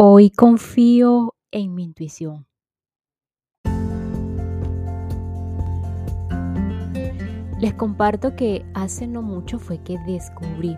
[0.00, 2.46] Hoy confío en mi intuición.
[7.58, 10.76] Les comparto que hace no mucho fue que descubrí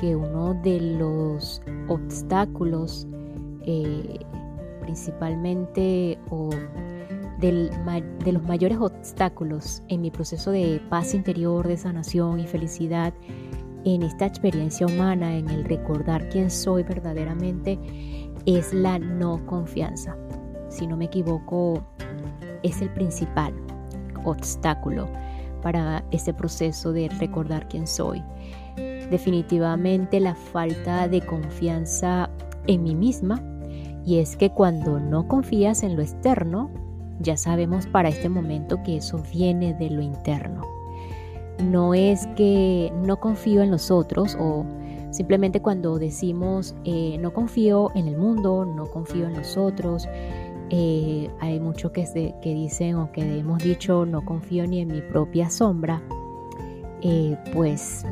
[0.00, 3.06] que uno de los obstáculos,
[3.66, 4.20] eh,
[4.80, 6.48] principalmente o
[7.38, 13.12] de los mayores obstáculos en mi proceso de paz interior, de sanación y felicidad,
[13.84, 17.78] en esta experiencia humana, en el recordar quién soy verdaderamente,
[18.46, 20.16] es la no confianza.
[20.68, 21.82] Si no me equivoco,
[22.62, 23.52] es el principal
[24.24, 25.08] obstáculo
[25.62, 28.22] para ese proceso de recordar quién soy.
[29.10, 32.30] Definitivamente la falta de confianza
[32.66, 33.42] en mí misma
[34.04, 36.70] y es que cuando no confías en lo externo,
[37.20, 40.62] ya sabemos para este momento que eso viene de lo interno.
[41.64, 44.64] No es que no confío en los otros o
[45.16, 50.06] Simplemente cuando decimos eh, no confío en el mundo, no confío en los otros,
[50.68, 55.00] eh, hay muchos que, que dicen o que hemos dicho no confío ni en mi
[55.00, 56.02] propia sombra,
[57.00, 58.04] eh, pues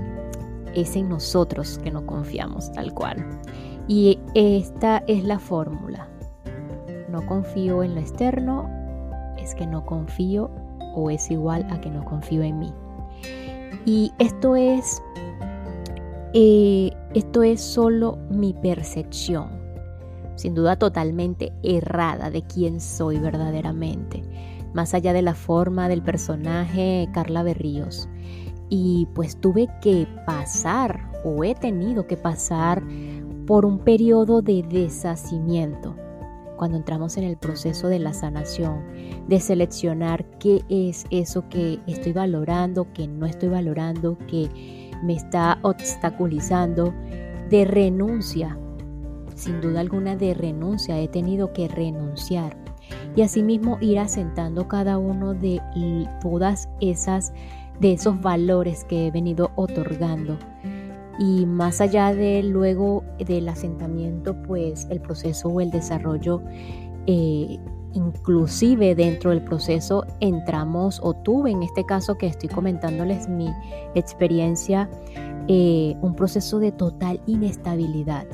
[0.74, 3.22] es en nosotros que no confiamos tal cual.
[3.86, 6.08] Y esta es la fórmula.
[7.10, 8.66] No confío en lo externo,
[9.36, 10.50] es que no confío
[10.94, 12.72] o es igual a que no confío en mí.
[13.84, 15.02] Y esto es
[16.36, 19.50] eh, esto es solo mi percepción,
[20.34, 24.24] sin duda totalmente errada de quién soy verdaderamente,
[24.74, 28.08] más allá de la forma del personaje Carla Berríos.
[28.68, 32.82] Y pues tuve que pasar o he tenido que pasar
[33.46, 35.94] por un periodo de deshacimiento.
[36.56, 38.82] Cuando entramos en el proceso de la sanación,
[39.28, 45.58] de seleccionar qué es eso que estoy valorando, que no estoy valorando, que me está
[45.62, 46.92] obstaculizando,
[47.50, 48.58] de renuncia,
[49.34, 52.56] sin duda alguna de renuncia, he tenido que renunciar.
[53.16, 55.60] Y asimismo ir asentando cada uno de
[56.20, 57.32] todas esas,
[57.80, 60.38] de esos valores que he venido otorgando.
[61.18, 66.42] Y más allá de luego del asentamiento, pues el proceso o el desarrollo
[67.06, 67.58] eh,
[67.94, 73.48] inclusive dentro del proceso entramos o tuve en este caso que estoy comentándoles mi
[73.94, 74.88] experiencia,
[75.48, 78.26] eh, un proceso de total inestabilidad.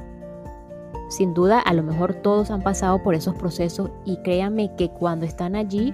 [1.09, 5.27] Sin duda, a lo mejor todos han pasado por esos procesos y créanme que cuando
[5.27, 5.93] están allí,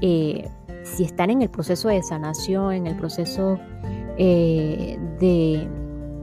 [0.00, 0.48] eh,
[0.84, 3.58] si están en el proceso de sanación, en el proceso
[4.16, 5.68] eh, de,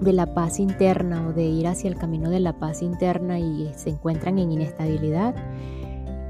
[0.02, 3.72] de la paz interna o de ir hacia el camino de la paz interna y
[3.76, 5.36] se encuentran en inestabilidad,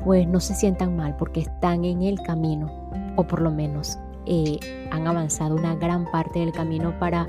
[0.04, 2.72] pues no se sientan mal porque están en el camino
[3.16, 4.60] o por lo menos eh,
[4.92, 7.28] han avanzado una gran parte del camino para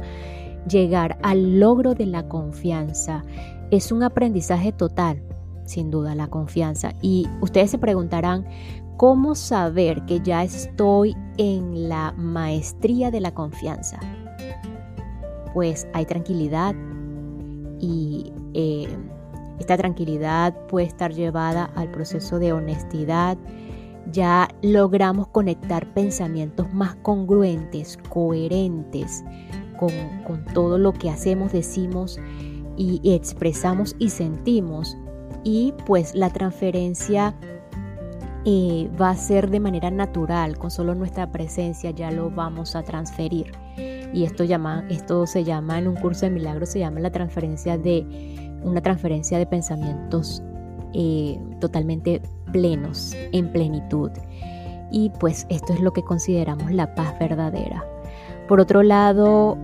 [0.68, 3.24] llegar al logro de la confianza.
[3.70, 5.22] Es un aprendizaje total,
[5.64, 6.92] sin duda, la confianza.
[7.00, 8.46] Y ustedes se preguntarán,
[8.96, 13.98] ¿cómo saber que ya estoy en la maestría de la confianza?
[15.54, 16.74] Pues hay tranquilidad
[17.80, 18.32] y...
[18.54, 18.88] Eh,
[19.60, 23.36] esta tranquilidad puede estar llevada al proceso de honestidad.
[24.10, 29.22] Ya logramos conectar pensamientos más congruentes, coherentes
[29.78, 32.18] con, todo lo que hacemos, decimos
[32.78, 34.96] y, expresamos y sentimos.
[35.44, 37.34] Y pues la transferencia
[38.46, 42.82] eh, va a ser de manera natural, con solo nuestra presencia ya lo vamos a
[42.82, 43.52] transferir.
[44.12, 47.76] Y esto, llama, esto se llama en un curso de milagros, se llama la transferencia
[47.76, 50.42] de una transferencia de pensamientos
[50.92, 52.20] eh, totalmente
[52.52, 54.10] plenos, en plenitud.
[54.90, 57.84] Y pues esto es lo que consideramos la paz verdadera.
[58.48, 59.56] Por otro lado,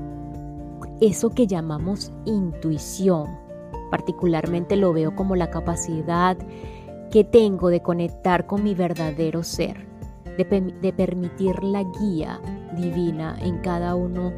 [1.00, 3.26] eso que llamamos intuición,
[3.90, 6.36] particularmente lo veo como la capacidad
[7.10, 9.86] que tengo de conectar con mi verdadero ser,
[10.36, 12.40] de, permitir la guía
[12.76, 14.32] divina en cada uno,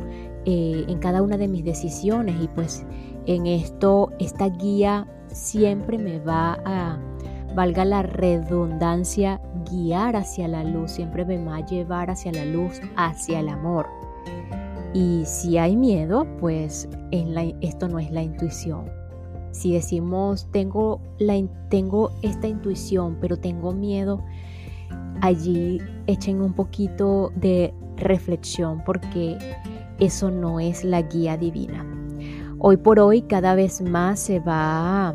[0.45, 2.87] eh, en cada una de mis decisiones y pues
[3.29, 6.99] en esto, esta guía siempre me va a,
[7.55, 9.39] valga la redundancia,
[9.71, 13.87] guiar hacia la luz, siempre me va a llevar hacia la luz, hacia el amor.
[14.95, 16.89] Y si hay miedo, pues
[17.61, 18.91] esto no es la intuición.
[19.51, 21.03] Si decimos, tengo,
[21.69, 24.25] tengo esta intuición, pero tengo miedo,
[25.21, 29.37] allí echen un poquito de reflexión porque
[29.99, 31.98] eso no es la guía divina.
[32.61, 35.15] Hoy por hoy cada vez más se, va,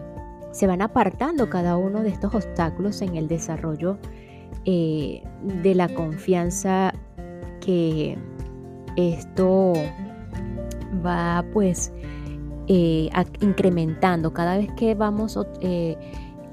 [0.51, 3.97] se van apartando cada uno de estos obstáculos en el desarrollo
[4.65, 5.21] eh,
[5.61, 6.93] de la confianza
[7.59, 8.17] que
[8.95, 9.73] esto
[11.05, 11.91] va pues
[12.67, 13.09] eh,
[13.41, 15.97] incrementando cada vez que vamos eh,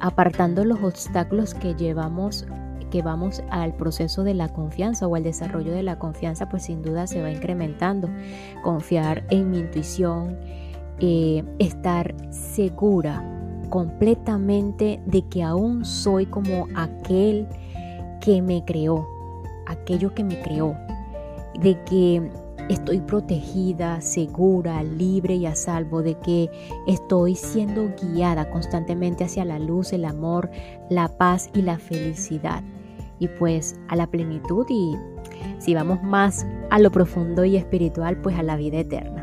[0.00, 2.46] apartando los obstáculos que llevamos
[2.90, 6.82] que vamos al proceso de la confianza o al desarrollo de la confianza, pues sin
[6.82, 8.10] duda se va incrementando.
[8.64, 10.36] Confiar en mi intuición,
[11.00, 13.24] eh, estar segura
[13.70, 17.46] completamente de que aún soy como aquel
[18.20, 19.08] que me creó,
[19.66, 20.76] aquello que me creó,
[21.60, 22.30] de que
[22.68, 26.50] estoy protegida, segura, libre y a salvo, de que
[26.86, 30.50] estoy siendo guiada constantemente hacia la luz, el amor,
[30.88, 32.62] la paz y la felicidad.
[33.18, 34.96] Y pues a la plenitud y
[35.58, 39.19] si vamos más a lo profundo y espiritual, pues a la vida eterna.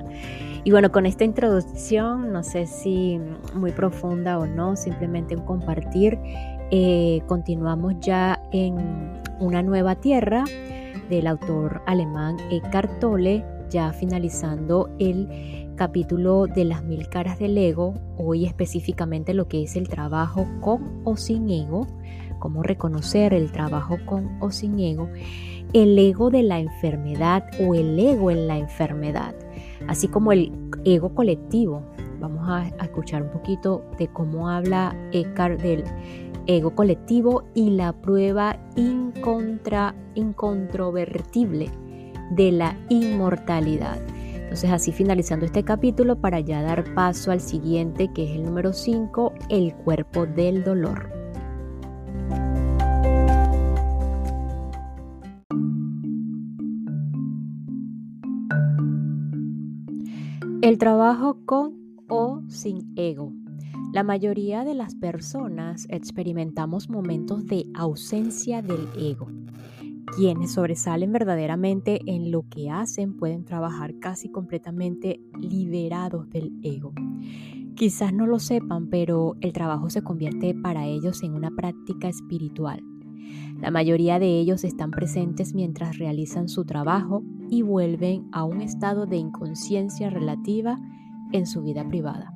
[0.68, 3.22] Y bueno, con esta introducción, no sé si
[3.54, 6.20] muy profunda o no, simplemente un compartir,
[6.72, 8.76] eh, continuamos ya en
[9.40, 10.44] una nueva tierra
[11.10, 17.94] del autor alemán Eckhart Tolle, ya finalizando el capítulo de las mil caras del ego,
[18.18, 21.88] hoy específicamente lo que es el trabajo con o sin ego,
[22.40, 25.08] cómo reconocer el trabajo con o sin ego,
[25.72, 29.34] el ego de la enfermedad o el ego en la enfermedad,
[29.88, 30.52] así como el
[30.86, 31.84] ego colectivo.
[32.20, 35.84] Vamos a, escuchar un poquito de cómo habla Eckhart del
[36.48, 41.70] ego colectivo y la prueba incontra, incontrovertible
[42.32, 44.00] de la inmortalidad.
[44.34, 48.74] Entonces así finalizando este capítulo para ya dar paso al siguiente que es el número
[48.74, 51.17] 5, el cuerpo del dolor.
[60.68, 63.32] El trabajo con o sin ego.
[63.94, 69.32] La mayoría de las personas experimentamos momentos de ausencia del ego.
[70.18, 76.92] Quienes sobresalen verdaderamente en lo que hacen pueden trabajar casi completamente liberados del ego.
[77.78, 82.84] Quizás no lo sepan, pero el trabajo se convierte para ellos en una práctica espiritual.
[83.62, 89.06] La mayoría de ellos están presentes mientras realizan su trabajo y vuelven a un estado
[89.06, 90.78] de inconsciencia relativa
[91.32, 92.34] en su vida privada.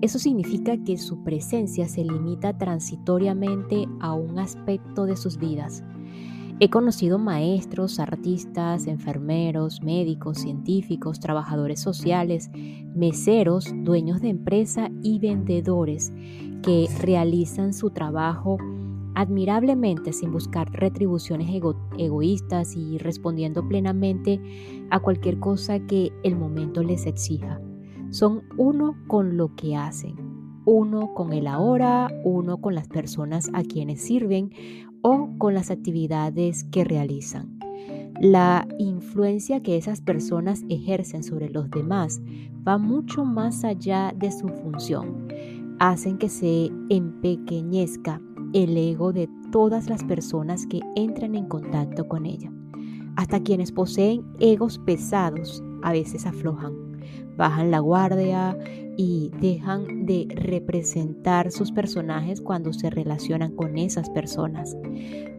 [0.00, 5.82] Eso significa que su presencia se limita transitoriamente a un aspecto de sus vidas.
[6.60, 12.48] He conocido maestros, artistas, enfermeros, médicos, científicos, trabajadores sociales,
[12.94, 16.12] meseros, dueños de empresa y vendedores
[16.62, 18.58] que realizan su trabajo
[19.14, 21.48] admirablemente sin buscar retribuciones
[21.98, 24.40] egoístas y respondiendo plenamente
[24.90, 27.60] a cualquier cosa que el momento les exija
[28.14, 30.14] son uno con lo que hacen,
[30.66, 34.52] uno con el ahora, uno con las personas a quienes sirven
[35.02, 37.58] o con las actividades que realizan.
[38.20, 42.22] La influencia que esas personas ejercen sobre los demás
[42.66, 45.26] va mucho más allá de su función.
[45.80, 48.20] Hacen que se empequeñezca
[48.54, 52.50] el ego de todas las personas que entran en contacto con ella.
[53.16, 56.84] Hasta quienes poseen egos pesados a veces aflojan
[57.36, 58.56] bajan la guardia
[58.96, 64.76] y dejan de representar sus personajes cuando se relacionan con esas personas.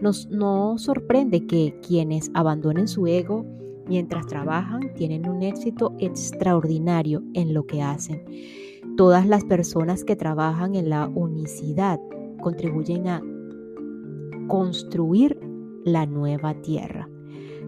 [0.02, 3.46] Nos no sorprende que quienes abandonen su ego
[3.88, 8.26] mientras trabajan tienen un éxito extraordinario en lo que hacen.
[8.98, 12.00] Todas las personas que trabajan en la unicidad
[12.46, 13.24] contribuyen a
[14.48, 15.40] construir
[15.84, 17.10] la nueva tierra.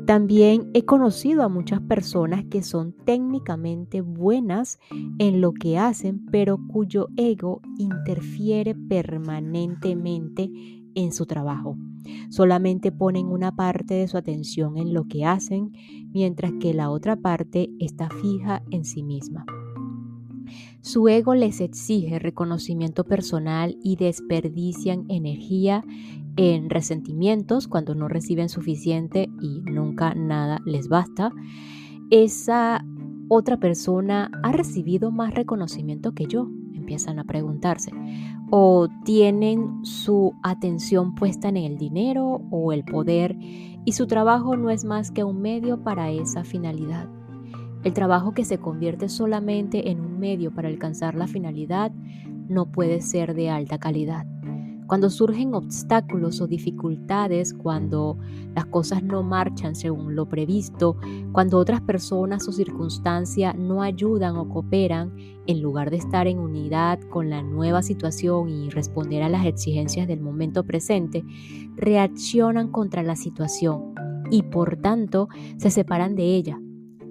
[0.05, 4.77] También he conocido a muchas personas que son técnicamente buenas
[5.17, 10.51] en lo que hacen, pero cuyo ego interfiere permanentemente
[10.93, 11.75] en su trabajo.
[12.29, 15.71] Solamente ponen una parte de su atención en lo que hacen,
[16.13, 19.43] mientras que la otra parte está fija en sí misma.
[20.87, 25.83] Su ego les exige reconocimiento personal y desperdician energía
[26.37, 31.33] en resentimientos cuando no reciben suficiente y nunca nada les basta.
[32.09, 32.85] Esa
[33.27, 37.91] otra persona ha recibido más reconocimiento que yo, empiezan a preguntarse.
[38.49, 44.69] O tienen su atención puesta en el dinero o el poder y su trabajo no
[44.69, 47.09] es más que un medio para esa finalidad.
[47.83, 51.91] El trabajo que se convierte solamente en un medio para alcanzar la finalidad
[52.49, 54.25] no puede ser de alta calidad.
[54.87, 58.17] Cuando surgen obstáculos o dificultades, cuando
[58.55, 60.95] las cosas no marchan según lo previsto,
[61.33, 65.13] cuando otras personas o circunstancias no ayudan o cooperan,
[65.45, 70.07] en lugar de estar en unidad con la nueva situación y responder a las exigencias
[70.07, 71.25] del momento presente,
[71.75, 73.93] reaccionan contra la situación
[74.31, 76.61] y por tanto se separan de ella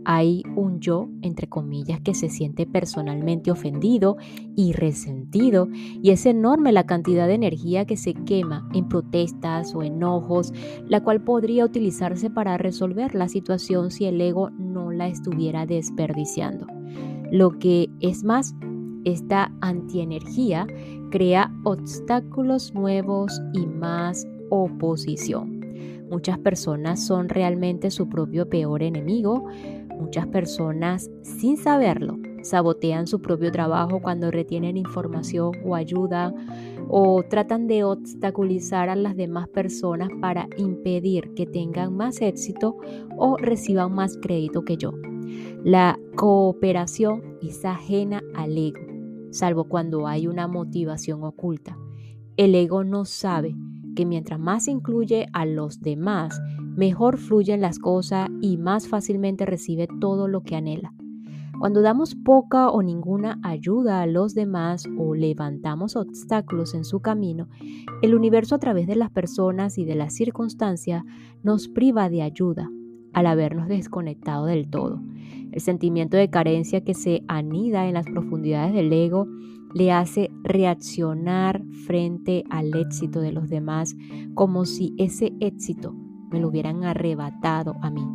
[0.08, 4.16] hay un yo, entre comillas, que se siente personalmente ofendido
[4.54, 9.82] y resentido y es enorme la cantidad de energía que se quema en protestas o
[9.82, 10.52] enojos,
[10.86, 16.68] la cual podría utilizarse para resolver la situación si el ego no la estuviera desperdiciando.
[17.32, 18.54] Lo que es más,
[19.04, 20.68] esta antienergía
[21.10, 25.56] crea obstáculos nuevos y más oposición.
[26.08, 29.48] Muchas personas son realmente su propio peor enemigo,
[29.98, 36.32] Muchas personas, sin saberlo, sabotean su propio trabajo cuando retienen información o ayuda
[36.88, 42.76] o tratan de obstaculizar a las demás personas para impedir que tengan más éxito
[43.16, 44.92] o reciban más crédito que yo.
[45.64, 48.80] La cooperación es ajena al ego,
[49.30, 51.76] salvo cuando hay una motivación oculta.
[52.36, 53.56] El ego no sabe
[53.96, 56.40] que mientras más incluye a los demás,
[56.76, 60.92] mejor fluyen las cosas y más fácilmente recibe todo lo que anhela.
[61.58, 67.48] Cuando damos poca o ninguna ayuda a los demás o levantamos obstáculos en su camino,
[68.02, 71.02] el universo a través de las personas y de las circunstancias
[71.42, 72.70] nos priva de ayuda
[73.14, 75.00] al habernos desconectado del todo.
[75.50, 79.26] El sentimiento de carencia que se anida en las profundidades del ego
[79.72, 83.96] le hace reaccionar frente al éxito de los demás
[84.34, 85.94] como si ese éxito
[86.36, 88.06] me lo hubieran arrebatado a mí.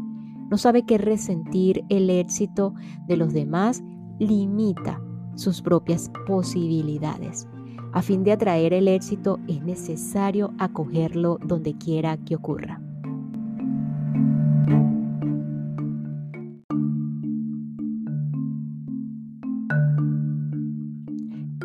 [0.51, 2.75] No sabe que resentir el éxito
[3.08, 3.84] de los demás
[4.20, 5.01] limita
[5.34, 7.48] sus propias posibilidades.
[7.94, 12.80] A fin de atraer el éxito es necesario acogerlo donde quiera que ocurra.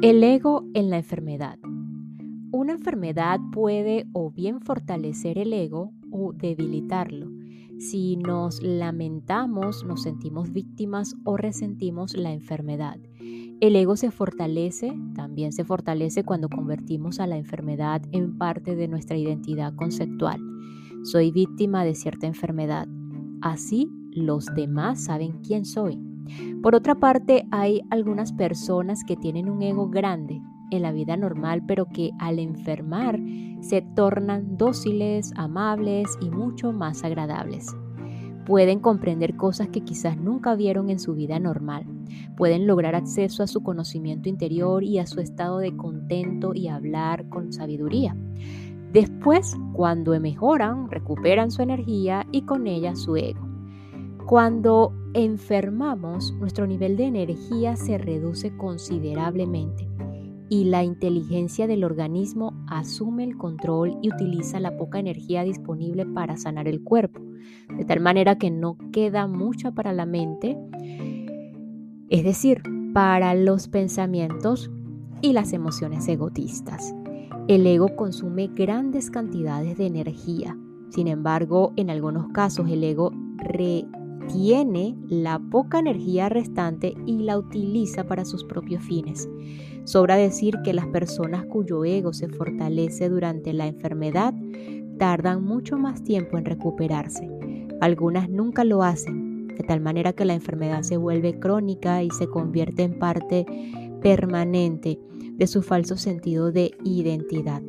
[0.01, 1.59] El ego en la enfermedad.
[2.51, 5.93] Una enfermedad puede o bien fortalecer el ego
[6.35, 7.31] debilitarlo.
[7.79, 12.99] Si nos lamentamos, nos sentimos víctimas o resentimos la enfermedad.
[13.61, 18.89] El ego se fortalece, también se fortalece cuando convertimos a la enfermedad en parte de
[18.89, 20.41] nuestra identidad conceptual.
[21.05, 22.89] Soy víctima de cierta enfermedad.
[23.43, 26.01] Así los demás saben quién soy.
[26.63, 31.63] Por otra parte, hay algunas personas que tienen un ego grande en la vida normal,
[31.67, 33.21] pero que al enfermar
[33.61, 37.75] se tornan dóciles, amables y mucho más agradables.
[38.47, 41.85] Pueden comprender cosas que quizás nunca vieron en su vida normal.
[42.37, 47.29] Pueden lograr acceso a su conocimiento interior y a su estado de contento y hablar
[47.29, 48.17] con sabiduría.
[48.93, 53.47] Después, cuando mejoran, recuperan su energía y con ella su ego.
[54.27, 59.89] Cuando enfermamos, nuestro nivel de energía se reduce considerablemente
[60.49, 66.37] y la inteligencia del organismo asume el control y utiliza la poca energía disponible para
[66.37, 67.21] sanar el cuerpo,
[67.76, 70.57] de tal manera que no queda mucha para la mente,
[72.09, 72.62] es decir,
[72.95, 74.71] para los pensamientos
[75.21, 76.95] y las emociones egotistas.
[77.49, 80.57] El ego consume grandes cantidades de energía.
[80.91, 83.12] Sin embargo, en algunos casos el ego
[84.26, 89.28] retiene la poca energía restante y la utiliza para sus propios fines.
[89.85, 94.35] Sobra decir que las personas cuyo ego se fortalece durante la enfermedad
[94.99, 97.28] tardan mucho más tiempo en recuperarse.
[97.80, 102.26] Algunas nunca lo hacen, de tal manera que la enfermedad se vuelve crónica y se
[102.26, 103.47] convierte en parte
[104.02, 104.99] permanente
[105.33, 107.62] de su falso sentido de identidad.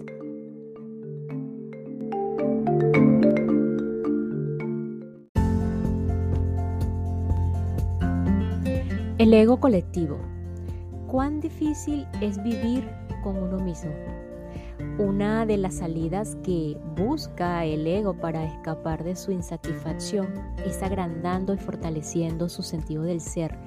[9.17, 10.19] El ego colectivo
[11.07, 12.88] cuán difícil es vivir
[13.24, 13.89] con uno mismo.
[15.00, 20.27] Una de las salidas que busca el ego para escapar de su insatisfacción
[20.63, 23.57] es agrandando y fortaleciendo su sentido del ser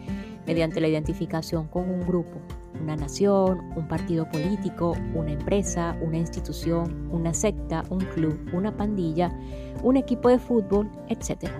[0.47, 2.39] mediante la identificación con un grupo,
[2.81, 9.37] una nación, un partido político, una empresa, una institución, una secta, un club, una pandilla,
[9.83, 11.51] un equipo de fútbol, etc.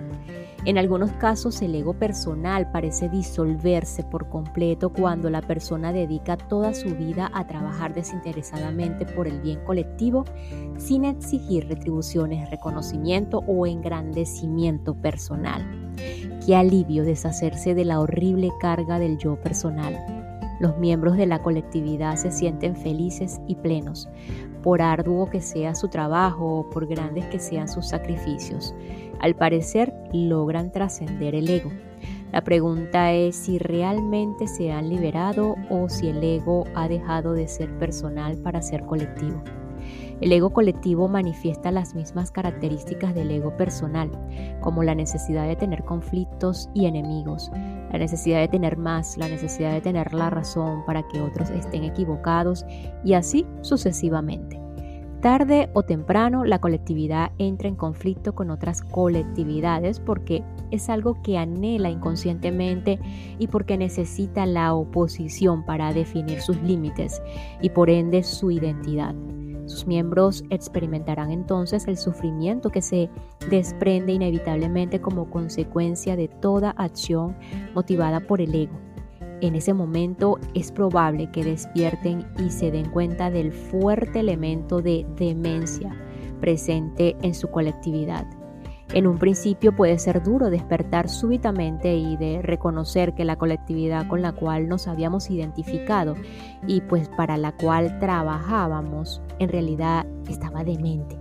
[0.63, 6.75] En algunos casos el ego personal parece disolverse por completo cuando la persona dedica toda
[6.75, 10.23] su vida a trabajar desinteresadamente por el bien colectivo
[10.77, 15.93] sin exigir retribuciones, reconocimiento o engrandecimiento personal.
[16.45, 20.20] Qué alivio deshacerse de la horrible carga del yo personal.
[20.61, 24.07] Los miembros de la colectividad se sienten felices y plenos,
[24.61, 28.75] por arduo que sea su trabajo o por grandes que sean sus sacrificios.
[29.19, 31.71] Al parecer logran trascender el ego.
[32.31, 37.47] La pregunta es si realmente se han liberado o si el ego ha dejado de
[37.47, 39.41] ser personal para ser colectivo.
[40.21, 44.11] El ego colectivo manifiesta las mismas características del ego personal,
[44.61, 47.51] como la necesidad de tener conflictos y enemigos,
[47.91, 51.83] la necesidad de tener más, la necesidad de tener la razón para que otros estén
[51.83, 52.65] equivocados
[53.03, 54.61] y así sucesivamente.
[55.21, 61.39] Tarde o temprano la colectividad entra en conflicto con otras colectividades porque es algo que
[61.39, 62.99] anhela inconscientemente
[63.39, 67.23] y porque necesita la oposición para definir sus límites
[67.61, 69.15] y por ende su identidad.
[69.65, 73.09] Sus miembros experimentarán entonces el sufrimiento que se
[73.49, 77.37] desprende inevitablemente como consecuencia de toda acción
[77.73, 78.91] motivada por el ego
[79.41, 85.05] en ese momento es probable que despierten y se den cuenta del fuerte elemento de
[85.17, 85.95] demencia
[86.39, 88.25] presente en su colectividad.
[88.93, 94.21] En un principio puede ser duro despertar súbitamente y de reconocer que la colectividad con
[94.21, 96.15] la cual nos habíamos identificado
[96.67, 101.17] y pues para la cual trabajábamos en realidad estaba demente.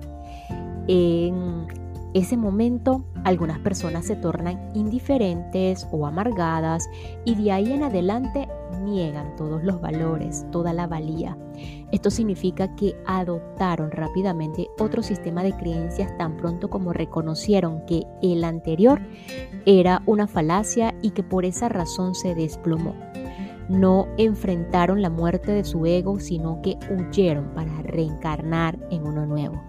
[0.88, 1.68] En
[2.12, 6.88] ese momento algunas personas se tornan indiferentes o amargadas
[7.24, 8.48] y de ahí en adelante
[8.80, 11.36] niegan todos los valores, toda la valía.
[11.92, 18.44] Esto significa que adoptaron rápidamente otro sistema de creencias tan pronto como reconocieron que el
[18.44, 19.00] anterior
[19.66, 22.94] era una falacia y que por esa razón se desplomó.
[23.68, 29.62] No enfrentaron la muerte de su ego, sino que huyeron para reencarnar en uno nuevo.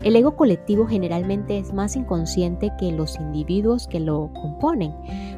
[0.00, 4.94] El ego colectivo generalmente es más inconsciente que los individuos que lo componen.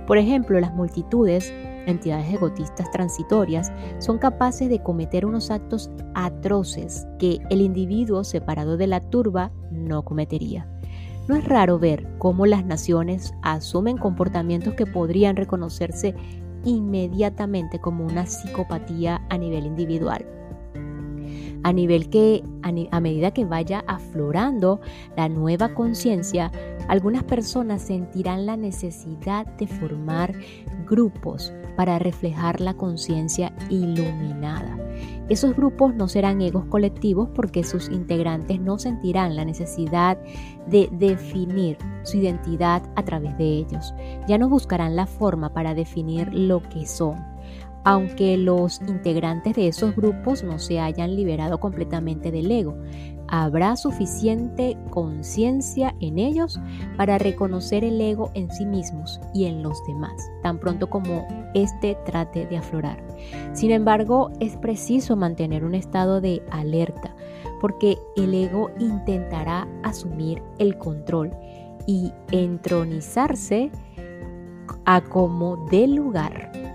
[0.06, 1.52] Por ejemplo, las multitudes,
[1.86, 8.86] entidades egotistas transitorias, son capaces de cometer unos actos atroces que el individuo separado de
[8.86, 10.68] la turba no cometería.
[11.28, 16.14] No es raro ver cómo las naciones asumen comportamientos que podrían reconocerse
[16.64, 20.26] inmediatamente como una psicopatía a nivel individual
[21.66, 24.80] a nivel que a, medida que vaya aflorando
[25.16, 26.52] la nueva conciencia,
[26.86, 30.32] algunas personas sentirán la necesidad de formar
[30.86, 34.76] grupos para reflejar la conciencia iluminada.
[35.28, 40.18] Esos grupos no serán egos colectivos porque sus integrantes no sentirán la necesidad
[40.68, 43.92] de definir su identidad a través de ellos.
[44.28, 47.35] Ya no buscarán la forma para definir lo que son
[47.86, 52.76] aunque los integrantes de esos grupos no se hayan liberado completamente del ego.
[53.28, 56.58] Habrá suficiente conciencia en ellos
[56.96, 61.96] para reconocer el ego en sí mismos y en los demás, tan pronto como éste
[62.04, 63.00] trate de aflorar.
[63.52, 67.14] Sin embargo, es preciso mantener un estado de alerta,
[67.60, 71.30] porque el ego intentará asumir el control
[71.86, 73.70] y entronizarse
[74.86, 76.65] a como dé lugar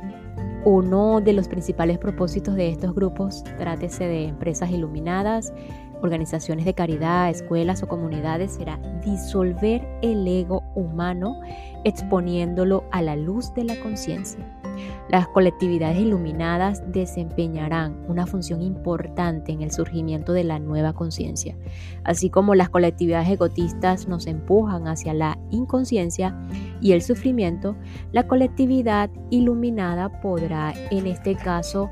[0.63, 5.53] uno de los principales propósitos de estos grupos, trátese de empresas iluminadas,
[6.01, 11.39] organizaciones de caridad, escuelas o comunidades, será disolver el ego humano
[11.83, 14.60] exponiéndolo a la luz de la conciencia.
[15.09, 21.55] Las colectividades iluminadas desempeñarán una función importante en el surgimiento de la nueva conciencia.
[22.03, 26.39] Así como las colectividades egotistas nos empujan hacia la inconsciencia
[26.81, 27.75] y el sufrimiento,
[28.11, 31.89] la colectividad iluminada podrá en este caso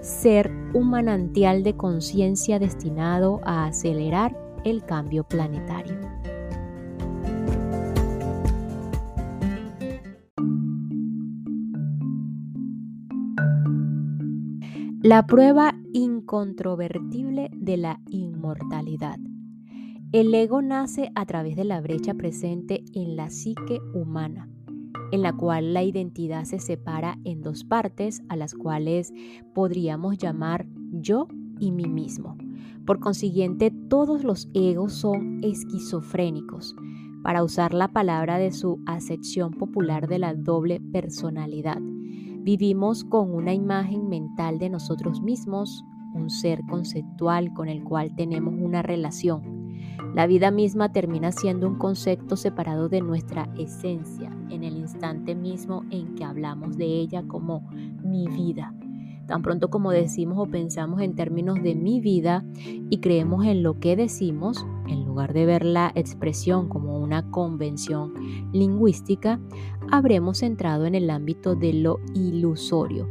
[0.00, 6.13] ser un manantial de conciencia destinado a acelerar el cambio planetario.
[15.04, 19.18] La prueba incontrovertible de la inmortalidad.
[20.12, 24.48] El ego nace a través de la brecha presente en la psique humana,
[25.12, 29.12] en la cual la identidad se separa en dos partes a las cuales
[29.52, 31.28] podríamos llamar yo
[31.60, 32.38] y mí mismo.
[32.86, 36.74] Por consiguiente, todos los egos son esquizofrénicos,
[37.22, 41.82] para usar la palabra de su acepción popular de la doble personalidad
[42.44, 48.52] Vivimos con una imagen mental de nosotros mismos, un ser conceptual con el cual tenemos
[48.60, 49.78] una relación.
[50.14, 55.84] La vida misma termina siendo un concepto separado de nuestra esencia en el instante mismo
[55.88, 57.66] en que hablamos de ella como
[58.02, 58.74] mi vida.
[59.26, 62.44] Tan pronto como decimos o pensamos en términos de mi vida
[62.90, 68.12] y creemos en lo que decimos, en lugar de ver la expresión como una convención
[68.52, 69.40] lingüística,
[69.90, 73.08] habremos entrado en el ámbito de lo ilusorio.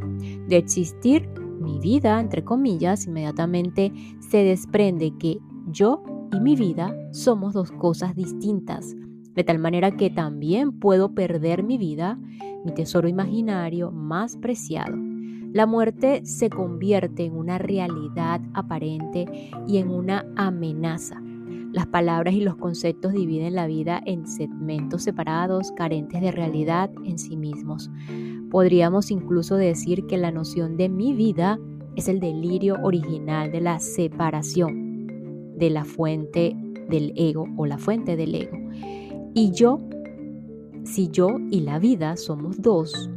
[0.47, 7.53] De existir mi vida, entre comillas, inmediatamente se desprende que yo y mi vida somos
[7.53, 8.95] dos cosas distintas,
[9.33, 12.19] de tal manera que también puedo perder mi vida,
[12.65, 14.95] mi tesoro imaginario más preciado.
[15.53, 21.22] La muerte se convierte en una realidad aparente y en una amenaza.
[21.73, 27.17] Las palabras y los conceptos dividen la vida en segmentos separados, carentes de realidad en
[27.17, 27.89] sí mismos.
[28.51, 31.59] Podríamos incluso decir que la noción de mi vida
[31.95, 35.07] es el delirio original de la separación
[35.57, 36.55] de la fuente
[36.89, 38.57] del ego o la fuente del ego.
[39.33, 39.79] Y yo,
[40.83, 43.09] si yo y la vida somos dos,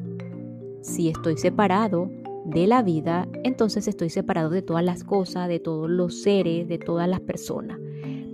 [0.81, 2.11] si estoy separado
[2.47, 6.79] de la vida, entonces estoy separado de todas las cosas, de todos los seres, de
[6.79, 7.79] todas las personas.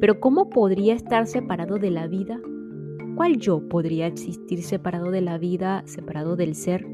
[0.02, 2.40] Pero ¿cómo podría estar separado de la vida?
[3.14, 6.84] ¿Cuál yo podría existir separado de la vida, separado del ser?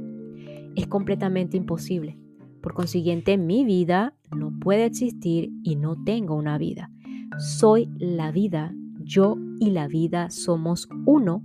[0.76, 2.18] Es completamente imposible.
[2.60, 6.90] Por consiguiente, mi vida no puede existir y no tengo una vida.
[7.38, 11.42] Soy la vida, yo y la vida somos uno.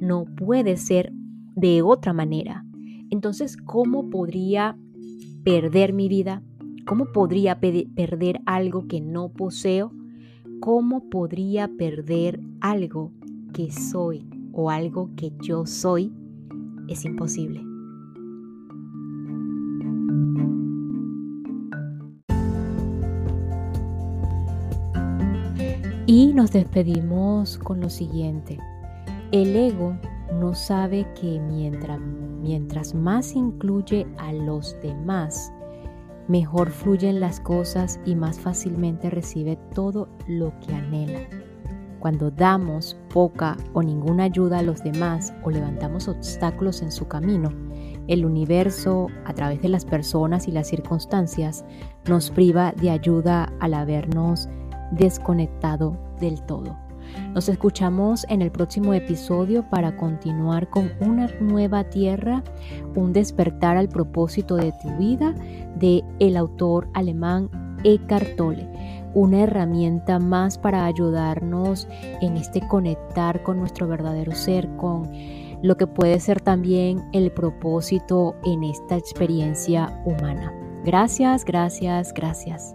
[0.00, 1.12] No puede ser
[1.54, 2.64] de otra manera.
[3.10, 4.76] Entonces, ¿cómo podría
[5.44, 6.42] perder mi vida?
[6.84, 9.92] ¿Cómo podría perder algo que no poseo?
[10.60, 13.12] ¿Cómo podría perder algo
[13.52, 16.12] que soy o algo que yo soy?
[16.88, 17.62] Es imposible.
[26.06, 28.58] Y nos despedimos con lo siguiente.
[29.32, 29.98] El ego
[30.40, 35.52] no sabe que mientras, mientras más incluye a los demás,
[36.28, 41.20] mejor fluyen las cosas y más fácilmente recibe todo lo que anhela.
[41.98, 47.50] Cuando damos poca o ninguna ayuda a los demás o levantamos obstáculos en su camino,
[48.06, 51.64] el universo, a través de las personas y las circunstancias,
[52.06, 54.48] nos priva de ayuda al habernos
[54.92, 56.85] desconectado del todo.
[57.34, 62.42] Nos escuchamos en el próximo episodio para continuar con una nueva tierra,
[62.94, 65.34] un despertar al propósito de tu vida
[65.76, 67.50] de el autor alemán
[67.84, 68.68] Eckhart Tolle,
[69.14, 71.88] una herramienta más para ayudarnos
[72.20, 75.10] en este conectar con nuestro verdadero ser, con
[75.62, 80.52] lo que puede ser también el propósito en esta experiencia humana.
[80.84, 82.74] Gracias, gracias, gracias.